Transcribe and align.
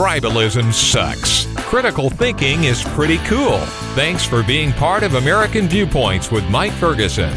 tribalism 0.00 0.72
sucks. 0.72 1.46
Critical 1.56 2.08
thinking 2.08 2.64
is 2.64 2.82
pretty 2.82 3.18
cool. 3.18 3.58
Thanks 3.94 4.24
for 4.24 4.42
being 4.42 4.72
part 4.72 5.02
of 5.02 5.16
American 5.16 5.68
Viewpoints 5.68 6.30
with 6.30 6.42
Mike 6.48 6.72
Ferguson. 6.72 7.30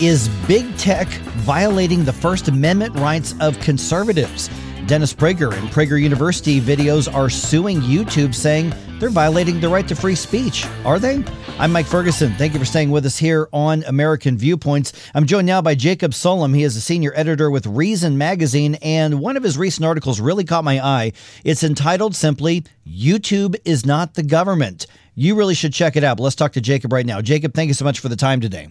Is 0.00 0.28
big 0.46 0.76
tech 0.76 1.08
violating 1.38 2.04
the 2.04 2.12
First 2.12 2.46
Amendment 2.46 2.94
rights 3.00 3.34
of 3.40 3.58
conservatives? 3.58 4.48
Dennis 4.86 5.12
Prager 5.12 5.52
and 5.52 5.68
Prager 5.70 6.00
University 6.00 6.60
videos 6.60 7.12
are 7.12 7.28
suing 7.28 7.80
YouTube 7.80 8.32
saying 8.32 8.72
they're 8.98 9.08
violating 9.08 9.60
the 9.60 9.68
right 9.68 9.86
to 9.88 9.94
free 9.94 10.14
speech. 10.14 10.66
Are 10.84 10.98
they? 10.98 11.22
I'm 11.58 11.72
Mike 11.72 11.86
Ferguson. 11.86 12.32
Thank 12.34 12.52
you 12.52 12.58
for 12.58 12.64
staying 12.64 12.90
with 12.90 13.04
us 13.06 13.18
here 13.18 13.48
on 13.52 13.82
American 13.84 14.38
Viewpoints. 14.38 14.92
I'm 15.14 15.26
joined 15.26 15.46
now 15.46 15.60
by 15.60 15.74
Jacob 15.74 16.12
Sullum. 16.12 16.54
He 16.54 16.62
is 16.62 16.76
a 16.76 16.80
senior 16.80 17.12
editor 17.14 17.50
with 17.50 17.66
Reason 17.66 18.16
Magazine, 18.18 18.76
and 18.76 19.20
one 19.20 19.36
of 19.36 19.42
his 19.42 19.58
recent 19.58 19.84
articles 19.84 20.20
really 20.20 20.44
caught 20.44 20.64
my 20.64 20.84
eye. 20.84 21.12
It's 21.44 21.62
entitled 21.62 22.14
simply, 22.14 22.64
YouTube 22.86 23.56
is 23.64 23.84
not 23.84 24.14
the 24.14 24.22
government. 24.22 24.86
You 25.14 25.34
really 25.34 25.54
should 25.54 25.72
check 25.72 25.96
it 25.96 26.04
out. 26.04 26.16
But 26.18 26.22
let's 26.22 26.36
talk 26.36 26.52
to 26.52 26.60
Jacob 26.60 26.92
right 26.92 27.06
now. 27.06 27.20
Jacob, 27.20 27.54
thank 27.54 27.68
you 27.68 27.74
so 27.74 27.84
much 27.84 27.98
for 27.98 28.08
the 28.08 28.16
time 28.16 28.40
today. 28.40 28.68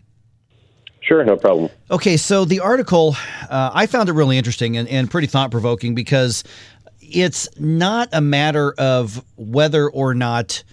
Sure, 1.01 1.23
no 1.23 1.37
problem. 1.37 1.69
Okay, 1.89 2.17
so 2.17 2.43
the 2.43 2.59
article, 2.59 3.15
uh, 3.49 3.71
I 3.73 3.85
found 3.85 4.09
it 4.09 4.11
really 4.11 4.37
interesting 4.37 4.75
and, 4.75 4.89
and 4.89 5.09
pretty 5.09 5.27
thought 5.27 5.51
provoking 5.51 5.95
because 5.95 6.43
it's 7.09 7.47
not 7.59 8.09
a 8.11 8.21
matter 8.21 8.73
of 8.77 9.23
whether 9.35 9.89
or 9.89 10.13
not 10.13 10.63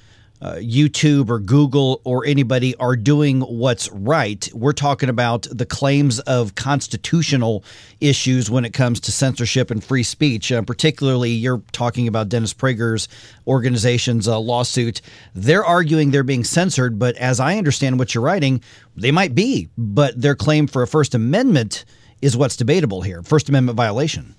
uh, 0.42 0.56
YouTube 0.56 1.30
or 1.30 1.38
Google 1.38 2.02
or 2.04 2.26
anybody 2.26 2.76
are 2.76 2.96
doing 2.96 3.40
what's 3.40 3.90
right. 3.92 4.46
We're 4.52 4.72
talking 4.72 5.08
about 5.08 5.46
the 5.50 5.64
claims 5.64 6.20
of 6.20 6.54
constitutional 6.54 7.64
issues 8.00 8.50
when 8.50 8.66
it 8.66 8.74
comes 8.74 9.00
to 9.00 9.12
censorship 9.12 9.70
and 9.70 9.82
free 9.82 10.02
speech. 10.02 10.52
Uh, 10.52 10.60
particularly, 10.60 11.30
you're 11.30 11.62
talking 11.72 12.08
about 12.08 12.28
Dennis 12.28 12.52
Prager's 12.52 13.08
organization's 13.46 14.28
uh, 14.28 14.38
lawsuit. 14.38 15.00
They're 15.34 15.64
arguing 15.64 16.10
they're 16.10 16.22
being 16.22 16.44
censored, 16.44 16.98
but 16.98 17.16
as 17.16 17.40
I 17.40 17.56
understand 17.56 17.98
what 17.98 18.14
you're 18.14 18.24
writing, 18.24 18.62
they 18.96 19.12
might 19.12 19.34
be. 19.34 19.70
But 19.78 20.20
their 20.20 20.34
claim 20.34 20.66
for 20.66 20.82
a 20.82 20.86
First 20.86 21.14
Amendment 21.14 21.86
is 22.20 22.36
what's 22.36 22.56
debatable 22.56 23.00
here 23.00 23.22
First 23.22 23.48
Amendment 23.48 23.76
violation. 23.76 24.34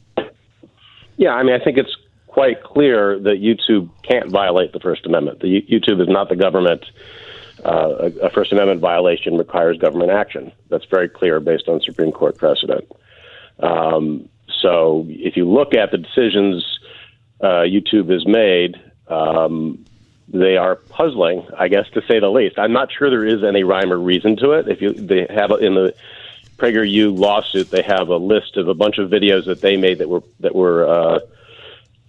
Yeah, 1.18 1.32
I 1.32 1.44
mean, 1.44 1.60
I 1.60 1.64
think 1.64 1.78
it's 1.78 1.96
quite 2.28 2.64
clear 2.64 3.18
that 3.20 3.42
YouTube 3.42 3.90
can't 4.04 4.30
violate 4.30 4.74
the 4.74 4.80
First 4.80 5.06
Amendment. 5.06 5.40
The, 5.40 5.62
YouTube 5.62 6.02
is 6.02 6.10
not 6.10 6.30
the 6.30 6.36
government. 6.36 6.86
Uh, 7.64 8.10
a, 8.22 8.30
First 8.30 8.52
Amendment 8.52 8.82
violation 8.82 9.38
requires 9.38 9.78
government 9.78 10.12
action. 10.12 10.52
That's 10.70 10.86
very 10.86 11.08
clear 11.08 11.40
based 11.40 11.70
on 11.70 11.80
Supreme 11.82 12.12
Court 12.12 12.38
precedent. 12.38 12.92
Um, 13.60 14.30
so 14.62 15.06
if 15.08 15.38
you 15.38 15.50
look 15.50 15.74
at 15.74 15.92
the 15.92 15.98
decisions 15.98 16.80
uh, 17.42 17.64
YouTube 17.64 18.12
has 18.12 18.26
made, 18.28 18.76
um, 19.08 19.86
they 20.28 20.58
are 20.58 20.76
puzzling, 20.76 21.48
I 21.58 21.68
guess, 21.68 21.86
to 21.94 22.02
say 22.08 22.20
the 22.20 22.30
least. 22.30 22.58
I'm 22.58 22.74
not 22.74 22.90
sure 22.92 23.10
there 23.10 23.26
is 23.26 23.44
any 23.44 23.64
rhyme 23.64 23.94
or 23.94 23.98
reason 23.98 24.36
to 24.38 24.52
it. 24.52 24.68
If 24.68 24.82
you 24.82 24.94
they 24.94 25.28
have 25.30 25.52
in 25.62 25.76
the 25.76 25.94
PragerU 26.58 27.18
lawsuit, 27.18 27.70
they 27.70 27.84
have 27.84 28.08
a 28.10 28.18
list 28.18 28.58
of 28.58 28.68
a 28.68 28.74
bunch 28.74 28.98
of 28.98 29.10
videos 29.10 29.46
that 29.46 29.62
they 29.62 29.78
made 29.78 30.00
that 30.00 30.10
were 30.10 30.24
that 30.40 30.56
were 30.56 30.88
uh, 30.88 31.20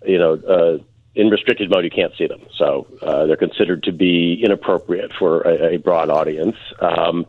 you 0.07 0.19
know, 0.19 0.35
uh, 0.35 0.79
in 1.15 1.29
restricted 1.29 1.71
mode, 1.71 1.85
you 1.85 1.91
can't 1.91 2.13
see 2.17 2.27
them. 2.27 2.43
So 2.57 2.87
uh, 3.03 3.27
they're 3.27 3.37
considered 3.37 3.83
to 3.85 3.93
be 3.93 4.41
inappropriate 4.43 5.13
for 5.19 5.41
a, 5.43 5.75
a 5.75 5.77
broad 5.79 6.11
audience. 6.11 6.57
Um, 6.81 7.27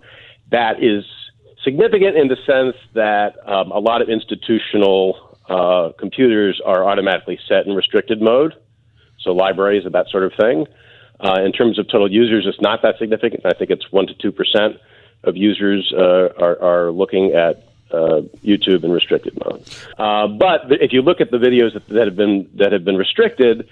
that 0.51 0.83
is 0.83 1.05
significant 1.63 2.17
in 2.17 2.27
the 2.27 2.38
sense 2.45 2.75
that 2.93 3.35
um, 3.45 3.71
a 3.71 3.79
lot 3.79 4.01
of 4.01 4.09
institutional 4.09 5.38
uh, 5.49 5.91
computers 5.97 6.61
are 6.65 6.83
automatically 6.83 7.39
set 7.47 7.65
in 7.65 7.73
restricted 7.73 8.21
mode, 8.21 8.53
so 9.19 9.31
libraries 9.31 9.85
and 9.85 9.94
that 9.94 10.07
sort 10.09 10.23
of 10.23 10.33
thing. 10.39 10.66
Uh, 11.19 11.41
in 11.44 11.51
terms 11.51 11.79
of 11.79 11.88
total 11.88 12.11
users, 12.11 12.45
it's 12.45 12.61
not 12.61 12.81
that 12.83 12.95
significant. 13.00 13.45
I 13.45 13.53
think 13.53 13.72
it's 13.72 13.91
one 13.91 14.06
to 14.07 14.13
two 14.13 14.31
percent 14.31 14.77
of 15.23 15.35
users 15.35 15.94
uh, 15.94 16.29
are, 16.39 16.61
are 16.61 16.91
looking 16.91 17.33
at 17.33 17.63
uh, 17.91 18.22
YouTube 18.44 18.83
in 18.83 18.91
restricted 18.91 19.38
mode. 19.45 19.63
Uh, 19.97 20.28
but 20.28 20.72
if 20.81 20.91
you 20.94 21.01
look 21.01 21.22
at 21.22 21.31
the 21.31 21.38
videos 21.38 21.73
that, 21.73 21.88
that 21.88 22.05
have 22.05 22.16
been 22.16 22.50
that 22.55 22.72
have 22.72 22.83
been 22.83 22.97
restricted, 22.97 23.67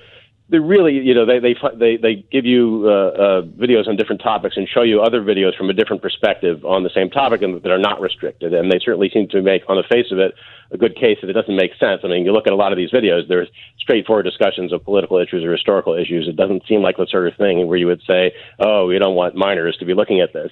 they 0.49 0.59
really, 0.59 0.93
you 0.93 1.15
know, 1.15 1.25
they 1.25 1.39
they 1.39 1.55
they, 1.75 1.97
they 1.97 2.15
give 2.31 2.45
you 2.45 2.83
uh, 2.85 2.89
uh, 2.89 3.41
videos 3.41 3.87
on 3.87 3.95
different 3.95 4.21
topics 4.21 4.57
and 4.57 4.67
show 4.67 4.83
you 4.83 5.01
other 5.01 5.21
videos 5.21 5.57
from 5.57 5.71
a 5.71 5.73
different 5.73 6.03
perspective 6.03 6.63
on 6.63 6.83
the 6.83 6.91
same 6.93 7.09
topic 7.09 7.41
and 7.41 7.61
that 7.63 7.71
are 7.71 7.79
not 7.79 7.99
restricted. 7.99 8.53
And 8.53 8.71
they 8.71 8.77
certainly 8.77 9.09
seem 9.11 9.27
to 9.29 9.41
make, 9.41 9.63
on 9.67 9.77
the 9.77 9.83
face 9.83 10.11
of 10.11 10.19
it, 10.19 10.35
a 10.69 10.77
good 10.77 10.95
case 10.95 11.17
that 11.21 11.31
it 11.31 11.33
doesn't 11.33 11.55
make 11.55 11.71
sense. 11.79 12.01
I 12.03 12.07
mean, 12.07 12.25
you 12.25 12.31
look 12.31 12.45
at 12.45 12.53
a 12.53 12.55
lot 12.55 12.71
of 12.71 12.77
these 12.77 12.91
videos; 12.91 13.27
there's 13.27 13.47
straightforward 13.79 14.25
discussions 14.25 14.71
of 14.71 14.83
political 14.83 15.17
issues 15.17 15.43
or 15.43 15.51
historical 15.51 15.95
issues. 15.95 16.27
It 16.27 16.35
doesn't 16.35 16.63
seem 16.67 16.81
like 16.81 16.97
the 16.97 17.07
sort 17.09 17.27
of 17.27 17.35
thing 17.37 17.65
where 17.65 17.77
you 17.77 17.87
would 17.87 18.01
say, 18.05 18.31
"Oh, 18.59 18.85
we 18.85 18.99
don't 18.99 19.15
want 19.15 19.35
minors 19.35 19.77
to 19.77 19.85
be 19.85 19.95
looking 19.95 20.21
at 20.21 20.33
this." 20.33 20.51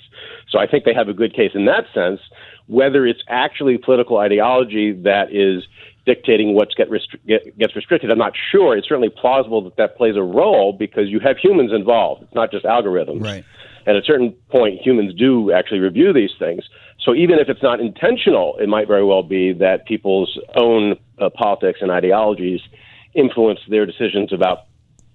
So 0.50 0.58
I 0.58 0.66
think 0.66 0.86
they 0.86 0.94
have 0.94 1.10
a 1.10 1.14
good 1.14 1.36
case 1.36 1.52
in 1.54 1.66
that 1.66 1.86
sense. 1.94 2.20
Whether 2.66 3.06
it's 3.06 3.22
actually 3.28 3.78
political 3.78 4.18
ideology 4.18 4.94
that 5.04 5.32
is 5.32 5.64
dictating 6.06 6.54
what 6.54 6.70
get 6.76 6.90
restri- 6.90 7.26
get, 7.28 7.58
gets 7.58 7.76
restricted. 7.76 8.12
I'm 8.12 8.18
not 8.18 8.34
sure. 8.52 8.76
It's 8.76 8.88
certainly 8.88 9.10
plausible 9.10 9.62
that 9.64 9.78
that 9.78 9.98
plays 9.98 10.16
a 10.16 10.22
role 10.22 10.74
because 10.74 11.10
you 11.10 11.20
have 11.20 11.38
humans 11.38 11.72
involved. 11.74 12.24
It's 12.24 12.36
not 12.36 12.52
just 12.52 12.66
algorithms. 12.66 13.24
Right. 13.24 13.46
At 13.86 13.96
a 13.96 14.02
certain 14.04 14.32
point, 14.50 14.80
humans 14.82 15.14
do 15.14 15.52
actually 15.52 15.80
review 15.80 16.14
these 16.14 16.32
things. 16.40 16.64
So 17.00 17.14
even 17.14 17.40
if 17.40 17.50
it's 17.50 17.62
not 17.62 17.82
intentional, 17.82 18.58
it 18.58 18.70
might 18.70 18.88
very 18.88 19.04
well 19.04 19.24
be 19.24 19.52
that 19.54 19.86
people's 19.86 20.40
own 20.56 20.96
uh, 21.20 21.30
politics 21.30 21.80
and 21.82 21.92
ideologies 21.92 22.62
influence 23.14 23.60
their 23.70 23.86
decisions 23.86 24.32
about 24.32 24.66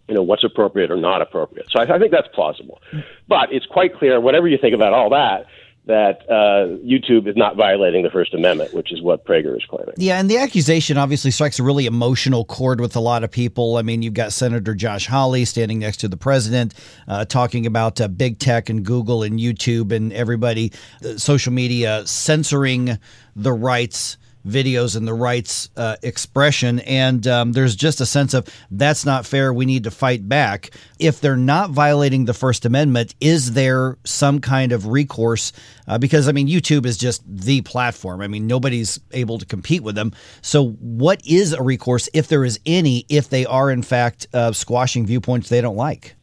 you 0.06 0.14
know 0.14 0.22
what's 0.22 0.44
appropriate 0.44 0.90
or 0.90 0.96
not 0.96 1.20
appropriate. 1.20 1.66
So 1.70 1.80
I, 1.80 1.96
I 1.96 1.98
think 1.98 2.12
that's 2.12 2.28
plausible. 2.34 2.80
But 3.26 3.52
it's 3.52 3.66
quite 3.66 3.96
clear, 3.96 4.20
whatever 4.20 4.48
you 4.48 4.58
think 4.58 4.74
about 4.74 4.92
all 4.94 5.10
that, 5.10 5.46
that 5.88 6.20
uh, 6.28 6.76
YouTube 6.84 7.26
is 7.26 7.36
not 7.36 7.56
violating 7.56 8.02
the 8.02 8.10
First 8.10 8.34
Amendment, 8.34 8.74
which 8.74 8.92
is 8.92 9.00
what 9.00 9.24
Prager 9.24 9.56
is 9.56 9.64
claiming. 9.68 9.94
Yeah, 9.96 10.20
and 10.20 10.30
the 10.30 10.36
accusation 10.36 10.98
obviously 10.98 11.30
strikes 11.30 11.58
a 11.58 11.62
really 11.62 11.86
emotional 11.86 12.44
chord 12.44 12.80
with 12.80 12.94
a 12.94 13.00
lot 13.00 13.24
of 13.24 13.30
people. 13.30 13.78
I 13.78 13.82
mean, 13.82 14.02
you've 14.02 14.14
got 14.14 14.34
Senator 14.34 14.74
Josh 14.74 15.06
Hawley 15.06 15.46
standing 15.46 15.78
next 15.78 15.96
to 15.98 16.08
the 16.08 16.18
president, 16.18 16.74
uh, 17.08 17.24
talking 17.24 17.64
about 17.64 18.00
uh, 18.02 18.08
big 18.08 18.38
tech 18.38 18.68
and 18.68 18.84
Google 18.84 19.22
and 19.22 19.40
YouTube 19.40 19.90
and 19.90 20.12
everybody, 20.12 20.72
uh, 21.02 21.16
social 21.16 21.54
media 21.54 22.06
censoring 22.06 22.98
the 23.34 23.52
rights 23.52 24.18
videos 24.46 24.96
and 24.96 25.06
the 25.06 25.14
rights 25.14 25.68
uh, 25.76 25.96
expression. 26.02 26.80
And 26.80 27.26
um, 27.26 27.52
there's 27.52 27.76
just 27.76 28.00
a 28.00 28.06
sense 28.06 28.34
of 28.34 28.48
that's 28.70 29.04
not 29.04 29.26
fair. 29.26 29.52
We 29.52 29.66
need 29.66 29.84
to 29.84 29.90
fight 29.90 30.28
back. 30.28 30.70
If 30.98 31.20
they're 31.20 31.36
not 31.36 31.70
violating 31.70 32.24
the 32.24 32.34
First 32.34 32.64
Amendment, 32.64 33.14
is 33.20 33.52
there 33.52 33.98
some 34.04 34.40
kind 34.40 34.72
of 34.72 34.86
recourse? 34.86 35.52
Uh, 35.86 35.98
because, 35.98 36.28
I 36.28 36.32
mean, 36.32 36.48
YouTube 36.48 36.86
is 36.86 36.98
just 36.98 37.22
the 37.26 37.60
platform. 37.62 38.20
I 38.20 38.28
mean, 38.28 38.46
nobody's 38.46 39.00
able 39.12 39.38
to 39.38 39.46
compete 39.46 39.82
with 39.82 39.94
them. 39.94 40.12
So, 40.42 40.70
what 40.80 41.20
is 41.26 41.52
a 41.52 41.62
recourse, 41.62 42.08
if 42.12 42.28
there 42.28 42.44
is 42.44 42.60
any, 42.66 43.06
if 43.08 43.28
they 43.28 43.46
are, 43.46 43.70
in 43.70 43.82
fact, 43.82 44.26
uh, 44.34 44.52
squashing 44.52 45.06
viewpoints 45.06 45.48
they 45.48 45.60
don't 45.60 45.76
like? 45.76 46.16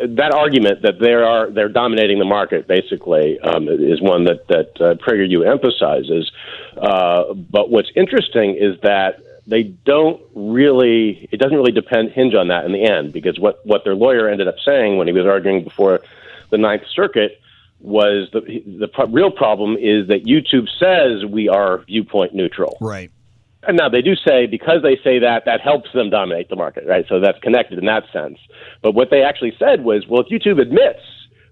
That 0.00 0.32
argument 0.32 0.82
that 0.82 0.98
they 0.98 1.12
are 1.12 1.50
they're 1.50 1.68
dominating 1.68 2.18
the 2.18 2.24
market 2.24 2.66
basically 2.66 3.38
um, 3.40 3.68
is 3.68 4.00
one 4.00 4.24
that 4.24 4.46
that 4.48 4.80
uh, 4.80 4.94
PragerU 4.94 5.46
emphasizes. 5.46 6.30
Uh, 6.76 7.34
but 7.34 7.70
what's 7.70 7.90
interesting 7.94 8.56
is 8.56 8.80
that 8.82 9.20
they 9.46 9.62
don't 9.62 10.20
really 10.34 11.28
it 11.30 11.38
doesn't 11.38 11.56
really 11.56 11.72
depend 11.72 12.10
hinge 12.10 12.34
on 12.34 12.48
that 12.48 12.64
in 12.64 12.72
the 12.72 12.84
end 12.84 13.12
because 13.12 13.38
what 13.38 13.64
what 13.66 13.84
their 13.84 13.94
lawyer 13.94 14.28
ended 14.28 14.48
up 14.48 14.56
saying 14.64 14.96
when 14.96 15.06
he 15.06 15.12
was 15.12 15.26
arguing 15.26 15.64
before 15.64 16.00
the 16.50 16.58
Ninth 16.58 16.84
Circuit 16.94 17.40
was 17.80 18.28
the 18.32 18.40
the 18.78 18.88
pro- 18.88 19.06
real 19.06 19.30
problem 19.30 19.76
is 19.76 20.08
that 20.08 20.24
YouTube 20.24 20.68
says 20.78 21.24
we 21.30 21.48
are 21.48 21.78
viewpoint 21.78 22.34
neutral. 22.34 22.78
Right. 22.80 23.10
Now 23.72 23.88
they 23.88 24.02
do 24.02 24.14
say 24.14 24.46
because 24.46 24.82
they 24.82 24.96
say 25.02 25.18
that 25.20 25.44
that 25.46 25.60
helps 25.60 25.92
them 25.92 26.10
dominate 26.10 26.48
the 26.48 26.56
market, 26.56 26.84
right? 26.86 27.04
So 27.08 27.20
that's 27.20 27.38
connected 27.40 27.78
in 27.78 27.86
that 27.86 28.04
sense. 28.12 28.38
But 28.82 28.92
what 28.92 29.10
they 29.10 29.22
actually 29.22 29.54
said 29.58 29.84
was, 29.84 30.06
well, 30.08 30.22
if 30.22 30.28
YouTube 30.28 30.60
admits 30.60 31.00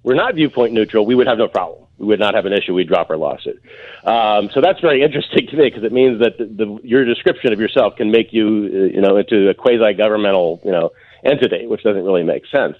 we're 0.02 0.14
not 0.14 0.34
viewpoint 0.34 0.72
neutral, 0.72 1.06
we 1.06 1.14
would 1.14 1.26
have 1.26 1.38
no 1.38 1.48
problem. 1.48 1.86
We 1.98 2.06
would 2.06 2.18
not 2.18 2.34
have 2.34 2.46
an 2.46 2.52
issue. 2.52 2.74
We'd 2.74 2.88
drop 2.88 3.10
our 3.10 3.16
lawsuit. 3.16 3.62
Um, 4.04 4.50
so 4.52 4.60
that's 4.60 4.80
very 4.80 5.02
interesting 5.06 5.46
to 5.48 5.56
me 5.56 5.68
because 5.68 5.84
it 5.84 5.92
means 5.92 6.20
that 6.20 6.38
the, 6.38 6.46
the, 6.46 6.78
your 6.82 7.04
description 7.04 7.52
of 7.52 7.60
yourself 7.60 7.96
can 7.96 8.10
make 8.10 8.32
you, 8.32 8.46
uh, 8.46 8.94
you 8.94 9.00
know, 9.00 9.16
into 9.16 9.48
a 9.48 9.54
quasi-governmental, 9.54 10.60
you 10.64 10.72
know, 10.72 10.90
entity, 11.24 11.66
which 11.66 11.84
doesn't 11.84 12.02
really 12.04 12.24
make 12.24 12.42
sense. 12.46 12.76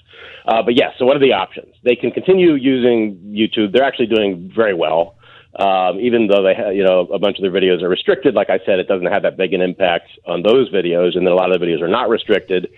Uh, 0.47 0.63
but 0.63 0.75
yes, 0.77 0.95
so 0.99 1.07
what 1.07 1.17
are 1.17 1.21
the 1.21 1.33
options? 1.33 1.73
They 1.85 1.95
can 1.95 2.11
continue 2.11 2.55
using 2.55 3.17
YouTube. 3.27 3.73
They're 3.73 3.85
actually 3.85 4.07
doing 4.07 4.51
very 4.55 4.75
well. 4.75 5.15
Um, 5.55 6.01
even 6.01 6.29
though 6.29 6.43
they, 6.43 6.75
you 6.75 6.83
know, 6.83 7.01
a 7.01 7.19
bunch 7.19 7.39
of 7.39 7.43
their 7.43 7.51
videos 7.51 7.83
are 7.83 7.89
restricted, 7.89 8.35
like 8.35 8.49
I 8.49 8.59
said, 8.65 8.79
it 8.79 8.89
doesn't 8.89 9.07
have 9.07 9.23
that 9.23 9.37
big 9.37 9.53
an 9.53 9.61
impact 9.61 10.09
on 10.27 10.43
those 10.43 10.71
videos, 10.73 11.17
and 11.17 11.27
then 11.27 11.33
a 11.33 11.37
lot 11.37 11.53
of 11.53 11.61
the 11.61 11.67
videos 11.67 11.83
are 11.83 11.89
not 11.89 12.09
restricted. 12.09 12.73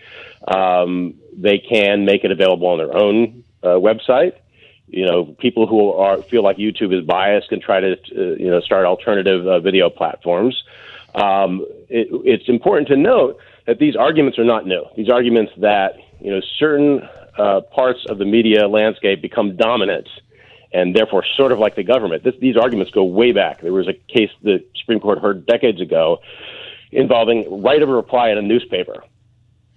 Um, 0.49 1.15
they 1.37 1.59
can 1.59 2.05
make 2.05 2.25
it 2.25 2.33
available 2.33 2.67
on 2.67 2.79
their 2.79 2.97
own 2.97 3.45
uh, 3.63 3.79
website. 3.79 4.33
You 4.89 5.07
know, 5.07 5.25
people 5.25 5.67
who 5.67 5.93
are 5.93 6.21
feel 6.23 6.43
like 6.43 6.57
YouTube 6.57 6.93
is 6.93 7.05
biased 7.07 7.49
can 7.49 7.61
try 7.61 7.81
to, 7.81 7.93
uh, 7.93 8.35
you 8.37 8.51
know, 8.51 8.61
start 8.61 8.87
alternative 8.87 9.47
uh, 9.47 9.61
video 9.61 9.89
platforms. 9.89 10.61
Um, 11.15 11.65
it, 11.89 12.09
it's 12.25 12.49
important 12.49 12.89
to 12.89 12.97
note 12.97 13.39
that 13.67 13.79
these 13.79 13.95
arguments 13.97 14.39
are 14.39 14.45
not 14.45 14.67
new. 14.67 14.85
These 14.97 15.09
arguments 15.09 15.53
that 15.59 15.95
you 16.21 16.31
know 16.31 16.41
certain 16.59 17.09
uh, 17.39 17.61
parts 17.73 18.01
of 18.09 18.19
the 18.19 18.25
media 18.25 18.67
landscape 18.69 19.23
become 19.23 19.57
dominant 19.57 20.09
and 20.75 20.95
therefore 20.95 21.25
sort 21.37 21.53
of 21.53 21.59
like 21.59 21.77
the 21.77 21.85
government. 21.85 22.25
This, 22.25 22.35
these 22.41 22.57
arguments 22.57 22.91
go 22.91 23.05
way 23.05 23.33
back. 23.33 23.63
There 23.63 23.73
was 23.73 23.89
a 23.89 23.95
case 23.95 24.31
the 24.43 24.63
Supreme 24.77 25.01
Court 25.01 25.21
heard 25.21 25.47
decades 25.47 25.81
ago 25.81 26.19
involving 26.91 27.63
right 27.63 27.81
of 27.81 27.89
a 27.89 27.93
reply 27.93 28.31
in 28.31 28.39
a 28.39 28.43
newspaper. 28.43 29.05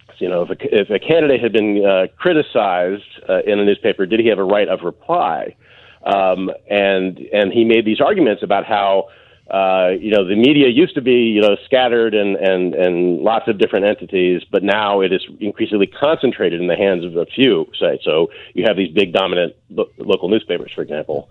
So, 0.10 0.16
you 0.26 0.30
know, 0.30 0.42
if 0.42 0.50
a, 0.50 0.82
if 0.82 0.90
a 0.90 1.00
candidate 1.00 1.42
had 1.42 1.54
been 1.54 1.86
uh, 1.86 2.08
criticized 2.18 3.04
uh, 3.30 3.42
in 3.46 3.60
a 3.60 3.66
newspaper, 3.66 4.08
did 4.08 4.20
he 4.20 4.28
have 4.28 4.40
a 4.40 4.44
right 4.44 4.68
of 4.68 4.82
reply? 4.82 5.56
Um, 6.04 6.52
and 6.70 7.20
and 7.32 7.54
he 7.54 7.64
made 7.64 7.86
these 7.86 8.02
arguments 8.02 8.42
about 8.42 8.66
how 8.66 9.10
uh, 9.50 9.92
you 10.00 10.12
know, 10.12 10.28
the 10.28 10.36
media 10.36 10.68
used 10.68 10.94
to 10.96 11.02
be, 11.02 11.32
you 11.36 11.42
know, 11.42 11.56
scattered 11.66 12.14
and, 12.14 12.36
and, 12.36 12.76
and 12.76 13.20
lots 13.20 13.48
of 13.48 13.58
different 13.58 13.86
entities, 13.86 14.42
but 14.52 14.62
now 14.62 15.00
it 15.02 15.14
is 15.14 15.26
increasingly 15.40 15.88
concentrated 15.88 16.60
in 16.60 16.68
the 16.68 16.76
hands 16.76 17.06
of 17.06 17.16
a 17.16 17.26
few, 17.26 17.66
say. 17.80 18.00
So 18.04 18.30
you 18.54 18.66
have 18.68 18.76
these 18.76 18.92
big 18.94 19.14
dominant 19.14 19.56
lo- 19.70 19.90
local 19.98 20.28
newspapers, 20.28 20.72
for 20.74 20.82
example. 20.82 21.30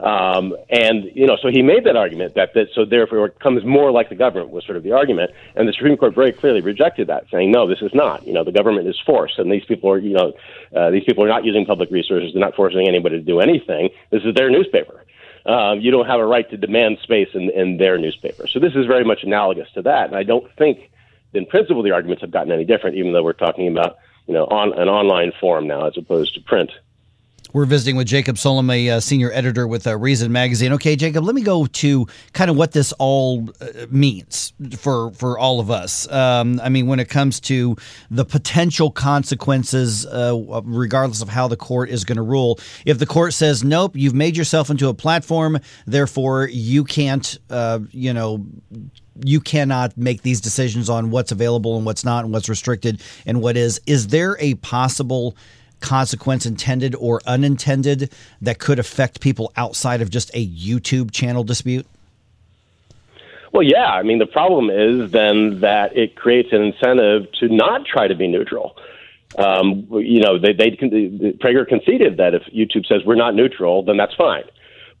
Um, 0.00 0.56
and, 0.70 1.10
you 1.14 1.26
know, 1.26 1.36
so 1.42 1.48
he 1.48 1.60
made 1.60 1.84
that 1.84 1.96
argument 1.96 2.34
that, 2.36 2.54
that 2.54 2.68
so 2.74 2.86
therefore 2.86 3.26
it 3.26 3.40
comes 3.40 3.64
more 3.64 3.90
like 3.90 4.08
the 4.08 4.14
government 4.14 4.50
was 4.50 4.64
sort 4.64 4.78
of 4.78 4.82
the 4.82 4.92
argument. 4.92 5.30
And 5.54 5.68
the 5.68 5.72
Supreme 5.74 5.96
Court 5.98 6.14
very 6.14 6.32
clearly 6.32 6.62
rejected 6.62 7.08
that, 7.08 7.24
saying, 7.30 7.50
no, 7.50 7.68
this 7.68 7.82
is 7.82 7.90
not. 7.92 8.26
You 8.26 8.32
know, 8.32 8.44
the 8.44 8.52
government 8.52 8.88
is 8.88 8.98
force, 9.04 9.34
and 9.36 9.52
these 9.52 9.64
people 9.66 9.90
are, 9.90 9.98
you 9.98 10.14
know, 10.14 10.32
uh, 10.74 10.90
these 10.90 11.04
people 11.04 11.22
are 11.22 11.28
not 11.28 11.44
using 11.44 11.66
public 11.66 11.90
resources. 11.90 12.32
They're 12.32 12.40
not 12.40 12.54
forcing 12.54 12.88
anybody 12.88 13.18
to 13.18 13.24
do 13.24 13.40
anything. 13.40 13.90
This 14.10 14.22
is 14.24 14.34
their 14.34 14.48
newspaper 14.48 15.04
uh, 15.46 15.74
you 15.78 15.90
don't 15.90 16.06
have 16.06 16.20
a 16.20 16.26
right 16.26 16.48
to 16.50 16.56
demand 16.56 16.98
space 17.02 17.28
in, 17.34 17.50
in 17.50 17.76
their 17.76 17.98
newspaper. 17.98 18.46
So 18.46 18.58
this 18.58 18.74
is 18.74 18.86
very 18.86 19.04
much 19.04 19.22
analogous 19.22 19.70
to 19.72 19.82
that. 19.82 20.08
And 20.08 20.16
I 20.16 20.22
don't 20.22 20.50
think, 20.56 20.90
in 21.34 21.46
principle, 21.46 21.82
the 21.82 21.92
arguments 21.92 22.22
have 22.22 22.30
gotten 22.30 22.52
any 22.52 22.64
different, 22.64 22.96
even 22.96 23.12
though 23.12 23.22
we're 23.22 23.32
talking 23.32 23.68
about 23.68 23.98
you 24.26 24.34
know 24.34 24.44
on 24.44 24.78
an 24.78 24.88
online 24.88 25.32
forum 25.40 25.66
now 25.66 25.86
as 25.86 25.96
opposed 25.96 26.34
to 26.34 26.40
print. 26.40 26.70
We're 27.52 27.64
visiting 27.64 27.96
with 27.96 28.06
Jacob 28.06 28.36
a 28.44 28.90
uh, 28.90 29.00
senior 29.00 29.32
editor 29.32 29.66
with 29.66 29.86
uh, 29.86 29.96
Reason 29.96 30.30
Magazine. 30.30 30.72
Okay, 30.74 30.96
Jacob, 30.96 31.24
let 31.24 31.34
me 31.34 31.42
go 31.42 31.64
to 31.66 32.06
kind 32.34 32.50
of 32.50 32.56
what 32.56 32.72
this 32.72 32.92
all 32.98 33.48
uh, 33.60 33.86
means 33.90 34.52
for 34.76 35.10
for 35.12 35.38
all 35.38 35.58
of 35.58 35.70
us. 35.70 36.10
Um, 36.12 36.60
I 36.62 36.68
mean, 36.68 36.86
when 36.86 37.00
it 37.00 37.08
comes 37.08 37.40
to 37.40 37.76
the 38.10 38.24
potential 38.24 38.90
consequences, 38.90 40.04
uh, 40.06 40.60
regardless 40.64 41.22
of 41.22 41.30
how 41.30 41.48
the 41.48 41.56
court 41.56 41.88
is 41.88 42.04
going 42.04 42.16
to 42.16 42.22
rule. 42.22 42.58
If 42.84 42.98
the 42.98 43.06
court 43.06 43.32
says, 43.32 43.64
"Nope, 43.64 43.96
you've 43.96 44.14
made 44.14 44.36
yourself 44.36 44.68
into 44.68 44.88
a 44.88 44.94
platform, 44.94 45.58
therefore 45.86 46.48
you 46.48 46.84
can't," 46.84 47.38
uh, 47.48 47.80
you 47.90 48.12
know 48.12 48.44
you 49.24 49.40
cannot 49.40 49.96
make 49.96 50.22
these 50.22 50.40
decisions 50.40 50.88
on 50.88 51.10
what's 51.10 51.32
available 51.32 51.76
and 51.76 51.84
what's 51.84 52.04
not 52.04 52.24
and 52.24 52.32
what's 52.32 52.48
restricted 52.48 53.02
and 53.26 53.40
what 53.40 53.56
is. 53.56 53.80
Is 53.86 54.08
there 54.08 54.36
a 54.38 54.54
possible 54.56 55.36
consequence 55.80 56.46
intended 56.46 56.94
or 56.94 57.20
unintended 57.26 58.12
that 58.40 58.58
could 58.58 58.78
affect 58.78 59.20
people 59.20 59.52
outside 59.56 60.00
of 60.00 60.10
just 60.10 60.30
a 60.34 60.46
YouTube 60.46 61.10
channel 61.12 61.44
dispute? 61.44 61.86
Well, 63.52 63.62
yeah. 63.62 63.90
I 63.90 64.02
mean, 64.02 64.18
the 64.18 64.26
problem 64.26 64.70
is 64.70 65.10
then 65.10 65.60
that 65.60 65.96
it 65.96 66.16
creates 66.16 66.52
an 66.52 66.62
incentive 66.62 67.30
to 67.40 67.48
not 67.48 67.86
try 67.86 68.06
to 68.06 68.14
be 68.14 68.28
neutral. 68.28 68.76
Um, 69.36 69.86
you 69.90 70.20
know, 70.20 70.38
they, 70.38 70.52
they 70.52 70.70
Prager 70.70 71.66
conceded 71.66 72.16
that 72.16 72.34
if 72.34 72.42
YouTube 72.54 72.86
says 72.86 73.02
we're 73.04 73.14
not 73.14 73.34
neutral, 73.34 73.82
then 73.82 73.96
that's 73.96 74.14
fine. 74.14 74.44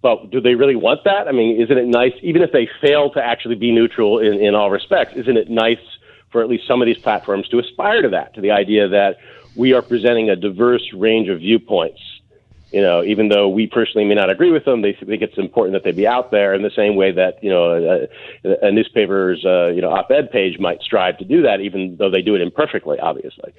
But 0.00 0.30
do 0.30 0.40
they 0.40 0.54
really 0.54 0.76
want 0.76 1.04
that? 1.04 1.26
I 1.28 1.32
mean, 1.32 1.60
isn't 1.60 1.76
it 1.76 1.86
nice, 1.86 2.12
even 2.22 2.42
if 2.42 2.52
they 2.52 2.68
fail 2.80 3.10
to 3.10 3.24
actually 3.24 3.56
be 3.56 3.72
neutral 3.72 4.18
in, 4.18 4.34
in 4.34 4.54
all 4.54 4.70
respects, 4.70 5.14
isn't 5.16 5.36
it 5.36 5.50
nice 5.50 5.80
for 6.30 6.42
at 6.42 6.48
least 6.48 6.66
some 6.68 6.80
of 6.82 6.86
these 6.86 6.98
platforms 6.98 7.48
to 7.48 7.58
aspire 7.58 8.02
to 8.02 8.08
that, 8.10 8.34
to 8.34 8.40
the 8.40 8.50
idea 8.50 8.86
that 8.88 9.18
we 9.58 9.74
are 9.74 9.82
presenting 9.82 10.30
a 10.30 10.36
diverse 10.36 10.88
range 10.94 11.28
of 11.28 11.40
viewpoints. 11.40 12.00
You 12.70 12.82
know, 12.82 13.02
even 13.02 13.28
though 13.30 13.48
we 13.48 13.66
personally 13.66 14.06
may 14.06 14.14
not 14.14 14.30
agree 14.30 14.50
with 14.50 14.66
them, 14.66 14.82
they 14.82 14.92
think 14.92 15.22
it's 15.22 15.38
important 15.38 15.72
that 15.72 15.84
they 15.84 15.92
be 15.92 16.06
out 16.06 16.30
there 16.30 16.52
in 16.52 16.62
the 16.62 16.70
same 16.76 16.96
way 16.96 17.12
that 17.12 17.42
you 17.42 17.48
know 17.48 18.06
a, 18.44 18.66
a 18.66 18.70
newspaper's 18.70 19.42
uh, 19.44 19.68
you 19.68 19.80
know 19.80 19.90
op-ed 19.90 20.30
page 20.30 20.58
might 20.58 20.80
strive 20.82 21.16
to 21.18 21.24
do 21.24 21.42
that, 21.42 21.60
even 21.60 21.96
though 21.98 22.10
they 22.10 22.20
do 22.20 22.34
it 22.34 22.42
imperfectly, 22.42 22.98
obviously. 23.00 23.54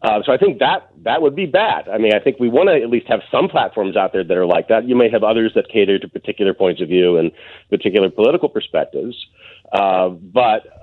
Uh, 0.00 0.22
so 0.24 0.32
I 0.32 0.38
think 0.38 0.58
that 0.58 0.90
that 1.02 1.20
would 1.20 1.36
be 1.36 1.46
bad. 1.46 1.88
I 1.88 1.98
mean, 1.98 2.14
I 2.14 2.20
think 2.20 2.40
we 2.40 2.48
want 2.48 2.70
to 2.70 2.82
at 2.82 2.90
least 2.90 3.06
have 3.08 3.20
some 3.30 3.48
platforms 3.48 3.96
out 3.96 4.12
there 4.12 4.24
that 4.24 4.36
are 4.36 4.46
like 4.46 4.68
that. 4.68 4.88
You 4.88 4.96
may 4.96 5.10
have 5.10 5.22
others 5.22 5.52
that 5.54 5.68
cater 5.68 5.98
to 5.98 6.08
particular 6.08 6.54
points 6.54 6.80
of 6.80 6.88
view 6.88 7.18
and 7.18 7.32
particular 7.68 8.10
political 8.10 8.48
perspectives. 8.48 9.16
Uh, 9.72 10.08
but 10.08 10.73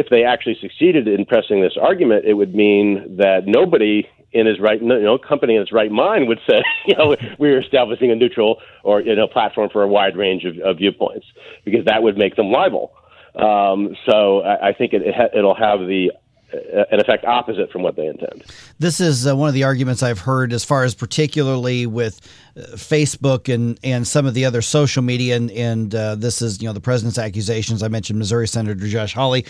if 0.00 0.08
they 0.08 0.24
actually 0.24 0.56
succeeded 0.60 1.06
in 1.06 1.26
pressing 1.26 1.60
this 1.60 1.76
argument, 1.80 2.24
it 2.24 2.32
would 2.34 2.54
mean 2.54 3.18
that 3.18 3.46
nobody 3.46 4.08
in 4.32 4.46
his 4.46 4.58
right, 4.58 4.80
know, 4.80 5.18
company 5.18 5.56
in 5.56 5.60
his 5.60 5.72
right 5.72 5.90
mind 5.90 6.26
would 6.28 6.40
say, 6.48 6.62
you 6.86 6.96
know, 6.96 7.16
we're 7.38 7.60
establishing 7.60 8.10
a 8.10 8.14
neutral 8.14 8.60
or 8.82 9.00
you 9.02 9.14
know 9.14 9.26
platform 9.26 9.68
for 9.70 9.82
a 9.82 9.88
wide 9.88 10.16
range 10.16 10.44
of, 10.44 10.58
of 10.58 10.78
viewpoints, 10.78 11.26
because 11.64 11.84
that 11.84 12.02
would 12.02 12.16
make 12.16 12.36
them 12.36 12.50
liable. 12.50 12.92
Um, 13.34 13.94
so 14.08 14.40
I, 14.40 14.68
I 14.68 14.72
think 14.72 14.92
it, 14.92 15.02
it 15.02 15.14
ha- 15.14 15.36
it'll 15.36 15.54
have 15.54 15.80
the 15.80 16.12
an 16.52 17.00
effect 17.00 17.24
opposite 17.24 17.70
from 17.70 17.82
what 17.82 17.96
they 17.96 18.06
intend. 18.06 18.44
This 18.78 19.00
is 19.00 19.26
uh, 19.26 19.36
one 19.36 19.48
of 19.48 19.54
the 19.54 19.64
arguments 19.64 20.02
I've 20.02 20.18
heard 20.18 20.52
as 20.52 20.64
far 20.64 20.84
as 20.84 20.94
particularly 20.94 21.86
with 21.86 22.20
uh, 22.56 22.60
Facebook 22.74 23.52
and, 23.52 23.78
and 23.84 24.06
some 24.06 24.26
of 24.26 24.34
the 24.34 24.44
other 24.44 24.62
social 24.62 25.02
media. 25.02 25.36
And, 25.36 25.50
and 25.52 25.94
uh, 25.94 26.14
this 26.14 26.42
is, 26.42 26.60
you 26.60 26.68
know, 26.68 26.72
the 26.72 26.80
president's 26.80 27.18
accusations. 27.18 27.82
I 27.82 27.88
mentioned 27.88 28.18
Missouri 28.18 28.48
Senator 28.48 28.86
Josh 28.86 29.14
Hawley. 29.14 29.44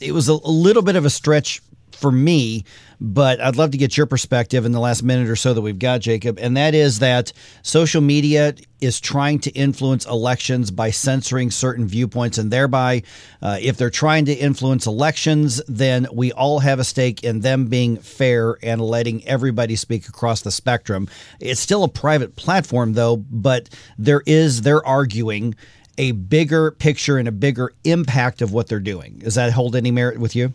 It 0.00 0.12
was 0.12 0.28
a, 0.28 0.32
a 0.32 0.50
little 0.50 0.82
bit 0.82 0.96
of 0.96 1.04
a 1.04 1.10
stretch 1.10 1.60
for 1.96 2.12
me, 2.12 2.64
but 3.00 3.40
I'd 3.40 3.56
love 3.56 3.72
to 3.72 3.78
get 3.78 3.96
your 3.96 4.06
perspective 4.06 4.64
in 4.64 4.72
the 4.72 4.80
last 4.80 5.02
minute 5.02 5.28
or 5.28 5.36
so 5.36 5.54
that 5.54 5.60
we've 5.60 5.78
got, 5.78 6.00
Jacob. 6.00 6.38
And 6.38 6.56
that 6.56 6.74
is 6.74 7.00
that 7.00 7.32
social 7.62 8.00
media 8.00 8.54
is 8.80 9.00
trying 9.00 9.38
to 9.40 9.50
influence 9.52 10.06
elections 10.06 10.70
by 10.70 10.90
censoring 10.90 11.50
certain 11.50 11.86
viewpoints, 11.86 12.38
and 12.38 12.50
thereby, 12.50 13.02
uh, 13.42 13.58
if 13.60 13.76
they're 13.76 13.90
trying 13.90 14.26
to 14.26 14.32
influence 14.32 14.86
elections, 14.86 15.62
then 15.66 16.06
we 16.12 16.32
all 16.32 16.58
have 16.60 16.78
a 16.78 16.84
stake 16.84 17.24
in 17.24 17.40
them 17.40 17.66
being 17.66 17.96
fair 17.96 18.58
and 18.62 18.80
letting 18.80 19.26
everybody 19.26 19.76
speak 19.76 20.08
across 20.08 20.42
the 20.42 20.50
spectrum. 20.50 21.08
It's 21.40 21.60
still 21.60 21.84
a 21.84 21.88
private 21.88 22.36
platform, 22.36 22.92
though, 22.92 23.16
but 23.16 23.68
there 23.98 24.22
is, 24.26 24.62
they're 24.62 24.86
arguing 24.86 25.54
a 25.98 26.12
bigger 26.12 26.72
picture 26.72 27.16
and 27.16 27.26
a 27.26 27.32
bigger 27.32 27.72
impact 27.84 28.42
of 28.42 28.52
what 28.52 28.68
they're 28.68 28.80
doing. 28.80 29.18
Does 29.20 29.36
that 29.36 29.52
hold 29.52 29.74
any 29.74 29.90
merit 29.90 30.18
with 30.18 30.36
you? 30.36 30.52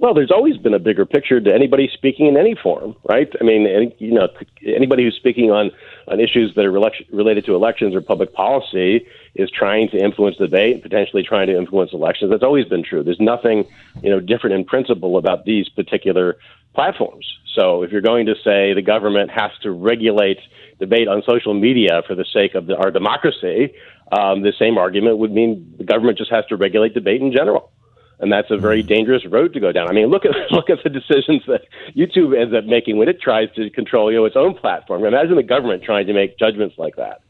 Well, 0.00 0.14
there's 0.14 0.30
always 0.30 0.56
been 0.56 0.74
a 0.74 0.78
bigger 0.78 1.04
picture 1.04 1.40
to 1.40 1.52
anybody 1.52 1.90
speaking 1.92 2.26
in 2.26 2.36
any 2.36 2.54
forum, 2.54 2.94
right? 3.10 3.28
I 3.40 3.42
mean, 3.42 3.66
any, 3.66 3.96
you 3.98 4.12
know, 4.12 4.28
anybody 4.64 5.02
who's 5.02 5.16
speaking 5.16 5.50
on 5.50 5.72
on 6.06 6.20
issues 6.20 6.54
that 6.54 6.64
are 6.64 6.70
related 6.70 7.44
to 7.46 7.54
elections 7.56 7.96
or 7.96 8.00
public 8.00 8.32
policy 8.32 9.04
is 9.34 9.50
trying 9.50 9.88
to 9.88 9.98
influence 9.98 10.36
the 10.38 10.46
debate, 10.46 10.74
and 10.74 10.82
potentially 10.82 11.24
trying 11.24 11.48
to 11.48 11.56
influence 11.56 11.92
elections. 11.92 12.30
That's 12.30 12.44
always 12.44 12.66
been 12.66 12.84
true. 12.84 13.02
There's 13.02 13.18
nothing, 13.18 13.64
you 14.00 14.10
know, 14.10 14.20
different 14.20 14.54
in 14.54 14.64
principle 14.64 15.18
about 15.18 15.44
these 15.44 15.68
particular 15.68 16.38
platforms. 16.74 17.26
So, 17.56 17.82
if 17.82 17.90
you're 17.90 18.00
going 18.00 18.26
to 18.26 18.36
say 18.44 18.74
the 18.74 18.82
government 18.82 19.32
has 19.32 19.50
to 19.62 19.72
regulate 19.72 20.38
debate 20.78 21.08
on 21.08 21.24
social 21.26 21.54
media 21.54 22.02
for 22.06 22.14
the 22.14 22.24
sake 22.32 22.54
of 22.54 22.66
the, 22.66 22.76
our 22.76 22.92
democracy, 22.92 23.74
um, 24.12 24.42
the 24.42 24.52
same 24.56 24.78
argument 24.78 25.18
would 25.18 25.32
mean 25.32 25.74
the 25.76 25.84
government 25.84 26.18
just 26.18 26.30
has 26.30 26.46
to 26.50 26.56
regulate 26.56 26.94
debate 26.94 27.20
in 27.20 27.32
general 27.32 27.72
and 28.20 28.32
that's 28.32 28.50
a 28.50 28.56
very 28.56 28.80
mm-hmm. 28.80 28.88
dangerous 28.88 29.26
road 29.26 29.52
to 29.54 29.60
go 29.60 29.72
down. 29.72 29.88
I 29.88 29.92
mean, 29.92 30.06
look 30.06 30.24
at 30.24 30.32
look 30.50 30.70
at 30.70 30.78
the 30.82 30.90
decisions 30.90 31.42
that 31.46 31.62
YouTube 31.96 32.38
ends 32.38 32.54
up 32.54 32.64
making 32.64 32.96
when 32.96 33.08
it 33.08 33.20
tries 33.20 33.48
to 33.54 33.70
control 33.70 34.10
you 34.10 34.18
know, 34.18 34.24
its 34.24 34.36
own 34.36 34.54
platform. 34.54 35.04
Imagine 35.04 35.36
the 35.36 35.42
government 35.42 35.82
trying 35.82 36.06
to 36.06 36.12
make 36.12 36.38
judgments 36.38 36.76
like 36.78 36.96
that. 36.96 37.22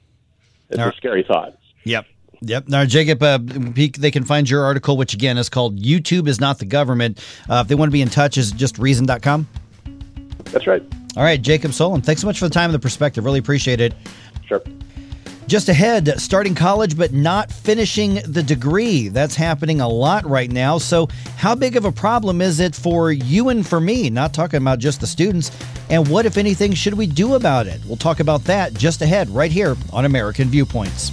It's 0.71 0.79
a 0.79 0.93
scary 0.97 1.25
thought. 1.27 1.59
Yep. 1.85 2.07
Yep. 2.41 2.69
Now, 2.69 2.85
Jacob, 2.85 3.23
uh, 3.23 3.39
they 3.43 4.11
can 4.11 4.25
find 4.25 4.49
your 4.49 4.63
article, 4.65 4.97
which 4.97 5.15
again 5.15 5.39
is 5.39 5.49
called 5.49 5.79
YouTube 5.79 6.29
is 6.29 6.41
Not 6.41 6.59
the 6.59 6.67
Government. 6.67 7.19
Uh, 7.49 7.63
if 7.63 7.69
they 7.69 7.75
want 7.75 7.89
to 7.89 7.93
be 7.93 8.03
in 8.03 8.11
touch, 8.11 8.37
is 8.37 8.53
just 8.53 8.79
reason.com? 8.79 9.49
That's 10.45 10.67
right. 10.67 10.83
All 11.17 11.25
right, 11.25 11.41
Jacob 11.41 11.73
Sullum, 11.73 12.05
thanks 12.05 12.21
so 12.21 12.27
much 12.27 12.39
for 12.39 12.47
the 12.47 12.55
time 12.55 12.67
and 12.67 12.75
the 12.75 12.79
perspective. 12.79 13.25
Really 13.25 13.41
appreciate 13.41 13.81
it. 13.81 13.95
Sure. 14.47 14.63
Just 15.49 15.71
ahead, 15.71 16.21
starting 16.21 16.55
college 16.55 16.95
but 16.95 17.15
not 17.15 17.51
finishing 17.51 18.17
the 18.27 18.43
degree. 18.43 19.09
That's 19.09 19.35
happening 19.35 19.81
a 19.81 19.89
lot 19.89 20.27
right 20.27 20.51
now. 20.51 20.77
So, 20.77 21.09
how 21.39 21.55
big 21.55 21.75
of 21.75 21.87
a 21.87 21.91
problem 21.91 22.43
is 22.43 22.61
it 22.61 22.75
for 22.75 23.11
you 23.11 23.49
and 23.49 23.67
for 23.67 23.81
me? 23.81 24.11
Not 24.11 24.35
talking 24.35 24.59
about 24.59 24.79
just 24.79 25.01
the 25.01 25.07
students. 25.07 25.51
And 25.89 26.07
what, 26.07 26.27
if 26.27 26.37
anything, 26.37 26.75
should 26.75 26.93
we 26.93 27.07
do 27.07 27.33
about 27.33 27.67
it? 27.67 27.81
We'll 27.87 27.97
talk 27.97 28.21
about 28.21 28.45
that 28.45 28.75
just 28.75 29.01
ahead, 29.01 29.31
right 29.31 29.51
here 29.51 29.75
on 29.91 30.05
American 30.05 30.49
Viewpoints. 30.49 31.13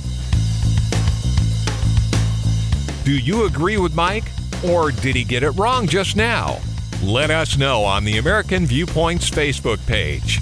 Do 3.06 3.18
you 3.18 3.46
agree 3.46 3.78
with 3.78 3.96
Mike? 3.96 4.30
Or 4.68 4.92
did 4.92 5.16
he 5.16 5.24
get 5.24 5.44
it 5.44 5.52
wrong 5.52 5.88
just 5.88 6.18
now? 6.18 6.60
Let 7.02 7.32
us 7.32 7.58
know 7.58 7.86
on 7.86 8.04
the 8.04 8.18
American 8.18 8.66
Viewpoints 8.66 9.30
Facebook 9.30 9.86
page. 9.88 10.42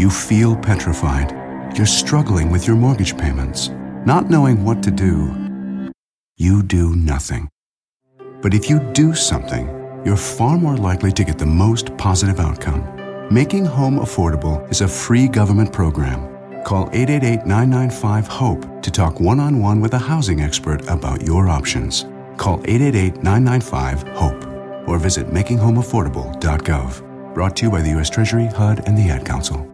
You 0.00 0.08
feel 0.08 0.56
petrified. 0.56 1.30
You're 1.76 1.84
struggling 1.84 2.50
with 2.50 2.66
your 2.66 2.74
mortgage 2.74 3.18
payments, 3.18 3.68
not 4.06 4.30
knowing 4.30 4.64
what 4.64 4.82
to 4.84 4.90
do. 4.90 5.92
You 6.38 6.62
do 6.62 6.96
nothing. 6.96 7.50
But 8.40 8.54
if 8.54 8.70
you 8.70 8.80
do 8.94 9.14
something, 9.14 9.68
you're 10.06 10.16
far 10.16 10.56
more 10.56 10.78
likely 10.78 11.12
to 11.12 11.22
get 11.22 11.36
the 11.36 11.44
most 11.44 11.94
positive 11.98 12.40
outcome. 12.40 12.82
Making 13.30 13.66
Home 13.66 13.98
Affordable 13.98 14.66
is 14.70 14.80
a 14.80 14.88
free 14.88 15.28
government 15.28 15.70
program. 15.70 16.64
Call 16.64 16.88
888 16.94 17.44
995 17.44 18.26
HOPE 18.26 18.82
to 18.82 18.90
talk 18.90 19.20
one 19.20 19.38
on 19.38 19.60
one 19.60 19.82
with 19.82 19.92
a 19.92 19.98
housing 19.98 20.40
expert 20.40 20.80
about 20.88 21.26
your 21.26 21.50
options. 21.50 22.06
Call 22.38 22.58
888 22.64 23.22
995 23.22 24.04
HOPE 24.16 24.88
or 24.88 24.98
visit 24.98 25.26
makinghomeaffordable.gov. 25.26 27.34
Brought 27.34 27.54
to 27.56 27.66
you 27.66 27.70
by 27.70 27.82
the 27.82 27.90
U.S. 27.90 28.08
Treasury, 28.08 28.46
HUD, 28.46 28.88
and 28.88 28.96
the 28.96 29.10
Ad 29.10 29.26
Council. 29.26 29.69